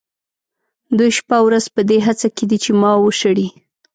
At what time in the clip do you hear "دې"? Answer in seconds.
1.89-1.97